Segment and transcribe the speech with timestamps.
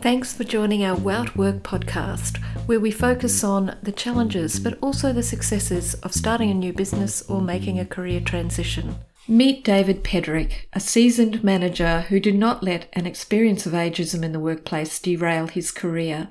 [0.00, 5.12] Thanks for joining our Wout Work podcast, where we focus on the challenges but also
[5.12, 8.96] the successes of starting a new business or making a career transition.
[9.28, 14.32] Meet David Pederick, a seasoned manager who did not let an experience of ageism in
[14.32, 16.28] the workplace derail his career.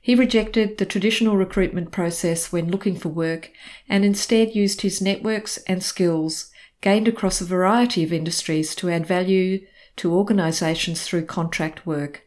[0.00, 3.52] He rejected the traditional recruitment process when looking for work
[3.88, 6.50] and instead used his networks and skills
[6.82, 9.64] gained across a variety of industries to add value
[9.96, 12.24] to organisations through contract work.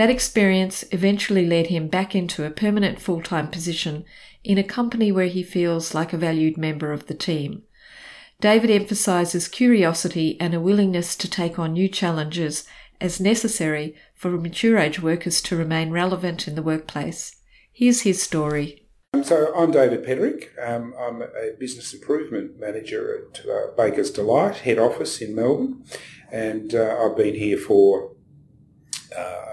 [0.00, 4.06] That experience eventually led him back into a permanent full time position
[4.42, 7.64] in a company where he feels like a valued member of the team.
[8.40, 12.66] David emphasises curiosity and a willingness to take on new challenges
[12.98, 17.36] as necessary for mature age workers to remain relevant in the workplace.
[17.70, 18.88] Here's his story.
[19.22, 20.48] So I'm David Pederick.
[20.66, 25.84] Um, I'm a business improvement manager at uh, Baker's Delight head office in Melbourne,
[26.32, 28.12] and uh, I've been here for
[29.14, 29.49] uh,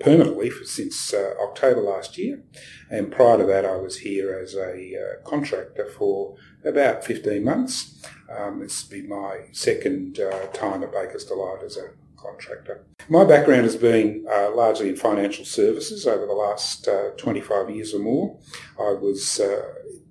[0.00, 2.42] permanently since uh, October last year,
[2.90, 8.02] and prior to that I was here as a uh, contractor for about 15 months.
[8.36, 12.84] Um, this will be my second uh, time at Baker's Delight as a contractor.
[13.08, 17.94] My background has been uh, largely in financial services over the last uh, 25 years
[17.94, 18.38] or more.
[18.78, 19.62] I was uh,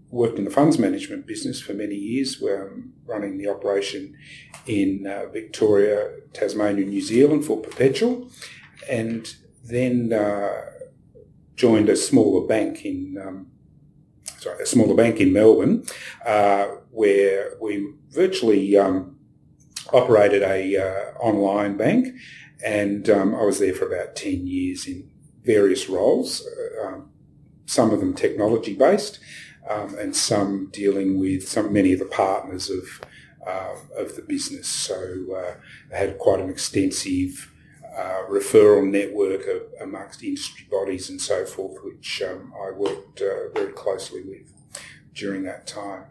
[0.10, 4.16] worked in the funds management business for many years, where I'm running the operation
[4.66, 8.30] in uh, Victoria, Tasmania, New Zealand for Perpetual,
[8.90, 9.36] and
[9.68, 10.62] then uh,
[11.56, 13.48] joined a smaller bank in um,
[14.38, 15.86] sorry, a smaller bank in Melbourne,
[16.26, 19.18] uh, where we virtually um,
[19.94, 22.08] operated a uh, online bank,
[22.64, 25.10] and um, I was there for about ten years in
[25.44, 27.10] various roles, uh, um,
[27.66, 29.20] some of them technology based,
[29.70, 33.02] um, and some dealing with some many of the partners of
[33.46, 34.68] uh, of the business.
[34.68, 34.96] So
[35.36, 35.56] uh,
[35.94, 37.52] I had quite an extensive
[37.98, 43.50] uh, referral network of, amongst industry bodies and so forth, which um, I worked uh,
[43.54, 44.54] very closely with
[45.14, 46.06] during that time.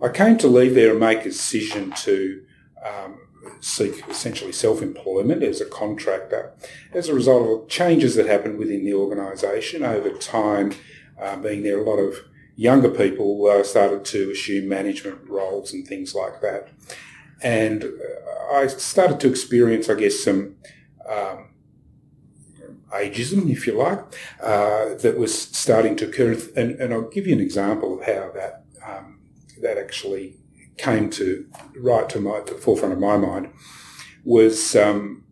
[0.00, 2.44] I came to leave there and make a decision to
[2.84, 3.18] um,
[3.60, 6.52] seek essentially self-employment as a contractor
[6.92, 10.72] as a result of changes that happened within the organisation over time.
[11.20, 12.14] Uh, being there, a lot of
[12.56, 16.68] younger people uh, started to assume management roles and things like that.
[17.42, 20.56] And uh, I started to experience, I guess, some
[21.08, 21.50] um,
[22.92, 24.00] ageism, if you like,
[24.42, 26.36] uh, that was starting to occur.
[26.56, 29.20] And, and, I'll give you an example of how that um,
[29.60, 30.36] that actually
[30.76, 31.46] came to
[31.78, 33.50] right to my the forefront of my mind.
[34.24, 35.24] Was um,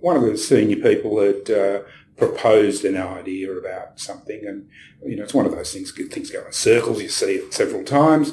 [0.00, 1.82] one of the senior people had uh,
[2.16, 4.68] proposed an idea about something, and
[5.04, 5.92] you know it's one of those things.
[5.92, 7.02] Things go in circles.
[7.02, 8.32] You see it several times,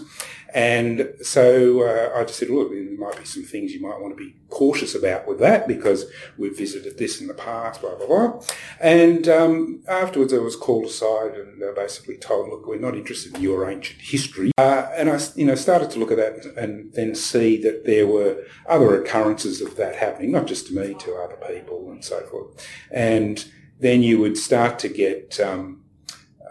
[0.53, 4.17] and so uh, I just said, look, there might be some things you might want
[4.17, 6.05] to be cautious about with that because
[6.37, 8.41] we've visited this in the past, blah, blah, blah.
[8.79, 13.35] And um, afterwards I was called aside and uh, basically told, look, we're not interested
[13.35, 14.51] in your ancient history.
[14.57, 18.07] Uh, and I, you know, started to look at that and then see that there
[18.07, 22.21] were other occurrences of that happening, not just to me, to other people and so
[22.21, 22.67] forth.
[22.91, 23.45] And
[23.79, 25.39] then you would start to get...
[25.39, 25.78] Um,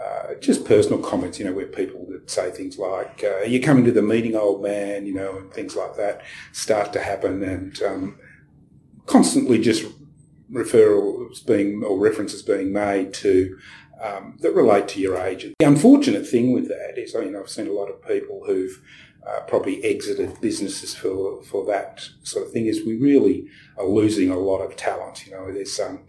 [0.09, 3.85] uh, just personal comments, you know, where people that say things like, uh, "You're coming
[3.85, 7.83] to the meeting, old man," you know, and things like that start to happen, and
[7.83, 8.19] um,
[9.07, 9.87] constantly just
[10.51, 13.59] referrals being or references being made to
[14.03, 15.47] um, that relate to your age.
[15.59, 18.81] The unfortunate thing with that is, you know, I've seen a lot of people who've
[19.27, 22.67] uh, probably exited businesses for for that sort of thing.
[22.67, 23.47] Is we really
[23.77, 25.27] are losing a lot of talent.
[25.27, 26.05] You know, there's um,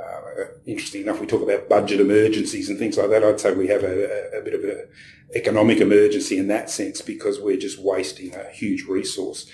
[0.00, 3.24] uh, interesting enough, we talk about budget emergencies and things like that.
[3.24, 4.88] I'd say we have a, a, bit of an
[5.34, 9.48] economic emergency in that sense because we're just wasting a huge resource.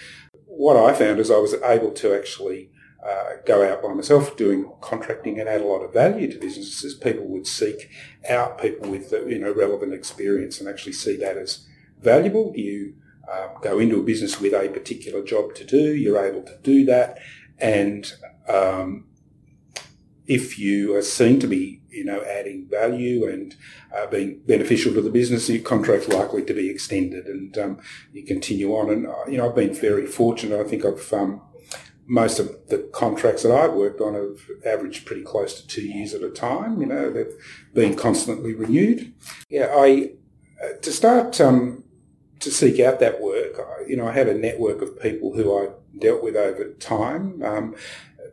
[0.47, 2.71] What I found is I was able to actually
[3.07, 6.95] uh, go out by myself doing contracting and add a lot of value to businesses.
[6.95, 7.91] People would seek
[8.29, 11.67] out people with you know relevant experience and actually see that as
[12.01, 12.53] valuable.
[12.55, 12.95] You
[13.31, 15.95] um, go into a business with a particular job to do.
[15.95, 17.19] You're able to do that,
[17.59, 18.13] and
[18.49, 19.07] um,
[20.31, 23.57] if you are seen to be, you know, adding value and
[23.93, 27.81] uh, being beneficial to the business, your contract's likely to be extended and um,
[28.13, 28.91] you continue on.
[28.91, 30.65] And, uh, you know, I've been very fortunate.
[30.65, 31.43] I think I've, um,
[32.07, 36.15] most of the contracts that I've worked on have averaged pretty close to two years
[36.15, 36.81] at a time.
[36.81, 37.35] You know, they've
[37.75, 39.13] been constantly renewed.
[39.49, 40.13] Yeah, I,
[40.63, 41.83] uh, to start, um,
[42.39, 45.59] to seek out that work, I, you know, I had a network of people who
[45.59, 47.43] I dealt with over time.
[47.43, 47.75] Um,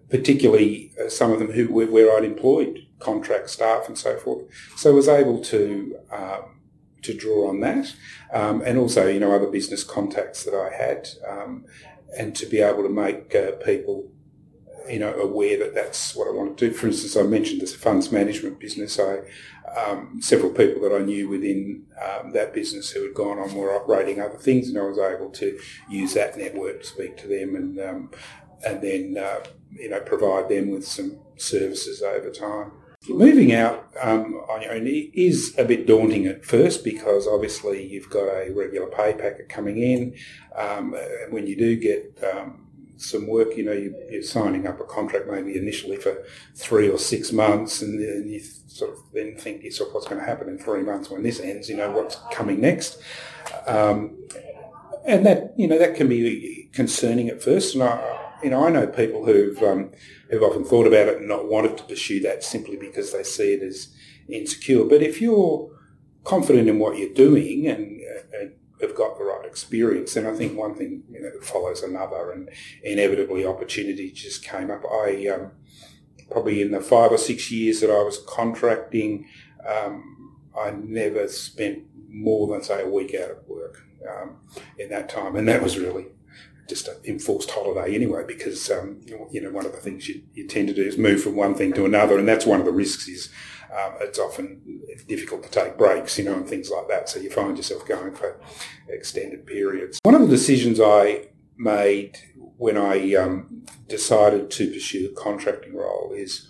[0.09, 4.45] particularly uh, some of them who where I'd employed contract staff and so forth.
[4.75, 6.61] So I was able to um,
[7.03, 7.93] to draw on that,
[8.33, 11.65] um, and also you know other business contacts that I had, um,
[12.17, 14.11] and to be able to make uh, people
[14.89, 16.73] you know, aware that that's what I want to do.
[16.73, 18.99] For instance, I mentioned this funds management business.
[18.99, 19.19] I
[19.75, 23.75] um, several people that I knew within um, that business who had gone on were
[23.75, 27.55] operating other things, and I was able to use that network to speak to them
[27.55, 28.11] and um,
[28.65, 29.39] and then uh,
[29.71, 32.71] you know provide them with some services over time.
[33.09, 38.09] Moving out um, on your own is a bit daunting at first because obviously you've
[38.09, 40.15] got a regular pay packet coming in.
[40.55, 42.67] Um, and when you do get um,
[42.97, 46.23] some work, you know, you, are signing up a contract maybe initially for
[46.55, 50.19] three or six months, and then you sort of then think to yourself, what's going
[50.19, 51.69] to happen in three months when this ends?
[51.69, 52.99] You know, what's coming next?
[53.67, 54.17] Um,
[55.05, 57.75] and that you know that can be concerning at first.
[57.75, 59.91] And I, you know, I know people who've um,
[60.29, 63.53] who've often thought about it and not wanted to pursue that simply because they see
[63.53, 63.93] it as
[64.29, 64.83] insecure.
[64.83, 65.71] But if you're
[66.23, 68.01] confident in what you're doing and,
[68.33, 72.31] and have got the right experience, then I think one thing you know follows another,
[72.31, 72.49] and
[72.83, 74.83] inevitably opportunity just came up.
[74.85, 75.51] I um,
[76.29, 79.27] probably in the five or six years that I was contracting,
[79.67, 84.37] um, I never spent more than say a week out of work um,
[84.77, 86.07] in that time, and that was really
[86.67, 90.47] just an enforced holiday anyway, because um, you know one of the things you, you,
[90.47, 92.71] tend to do is move from one thing to another, and that's one of the
[92.71, 93.07] risks.
[93.07, 93.29] Is
[93.71, 97.09] um, it's often difficult to take breaks, you know, and things like that.
[97.09, 98.39] So you find yourself going for
[98.87, 99.99] extended periods.
[100.03, 101.27] One of the decisions I
[101.57, 102.17] made
[102.57, 106.47] when I um, decided to pursue a contracting role is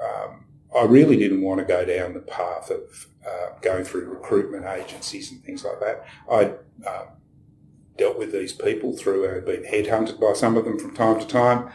[0.00, 0.44] um,
[0.76, 5.32] I really didn't want to go down the path of uh, going through recruitment agencies
[5.32, 6.06] and things like that.
[6.30, 6.52] I
[7.96, 11.26] dealt with these people through uh, being headhunted by some of them from time to
[11.26, 11.70] time.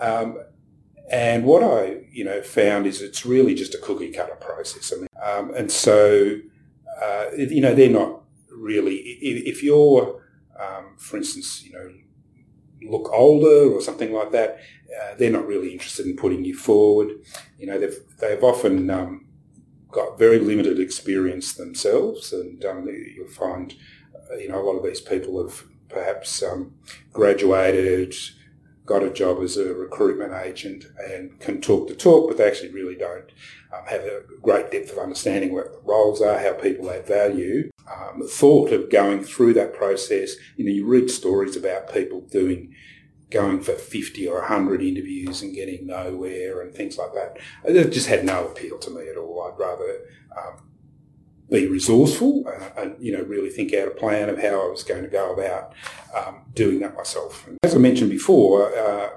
[0.00, 0.38] Um,
[1.10, 4.92] and what I, you know, found is it's really just a cookie cutter process.
[4.92, 6.36] I mean, um, and so,
[7.02, 8.96] uh, you know, they're not really.
[8.96, 10.22] If, you're,
[10.58, 11.90] um, for instance, you know,
[12.90, 14.60] look older or something like that,
[15.00, 17.08] uh, they're not really interested in putting you forward.
[17.58, 19.26] You know, they've they've often um,
[19.90, 23.74] got very limited experience themselves, and um, you'll find
[24.38, 26.74] you know, a lot of these people have perhaps um,
[27.12, 28.14] graduated,
[28.86, 32.72] got a job as a recruitment agent, and can talk the talk, but they actually
[32.72, 33.30] really don't
[33.72, 37.70] um, have a great depth of understanding what the roles are, how people add value.
[37.90, 42.22] Um, the thought of going through that process, you know, you read stories about people
[42.22, 42.74] doing
[43.30, 47.36] going for 50 or 100 interviews and getting nowhere and things like that.
[47.64, 49.42] It just had no appeal to me at all.
[49.42, 49.98] I'd rather
[50.36, 50.62] um,
[51.50, 54.82] be resourceful uh, and you know really think out a plan of how I was
[54.82, 55.74] going to go about
[56.14, 57.46] um, doing that myself.
[57.46, 59.10] And as I mentioned before, uh,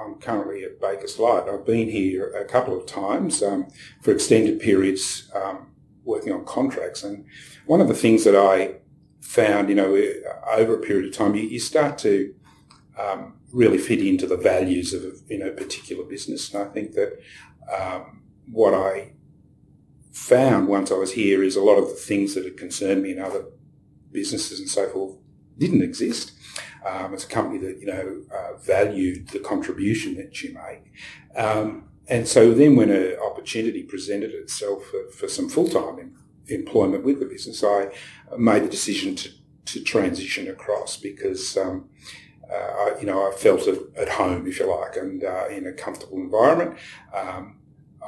[0.00, 1.48] I'm currently at Baker's Delight.
[1.48, 3.68] I've been here a couple of times um,
[4.00, 5.72] for extended periods um,
[6.04, 7.26] working on contracts, and
[7.66, 8.76] one of the things that I
[9.20, 9.96] found, you know,
[10.46, 12.32] over a period of time, you, you start to
[12.96, 17.18] um, really fit into the values of you know particular business, and I think that
[17.76, 19.12] um, what I
[20.16, 23.12] found once I was here is a lot of the things that had concerned me
[23.12, 23.44] in other
[24.10, 25.14] businesses and so forth
[25.58, 26.32] didn't exist.
[26.86, 30.90] Um, it's a company that you know uh, valued the contribution that you make,
[31.36, 36.24] um, and so then when an opportunity presented itself for, for some full time em-
[36.46, 37.88] employment with the business, I
[38.38, 39.30] made the decision to
[39.66, 41.56] to transition across because.
[41.56, 41.90] Um,
[42.48, 45.66] uh, I, you know, I felt at, at, home, if you like, and uh, in
[45.66, 46.78] a comfortable environment.
[47.12, 47.58] Um,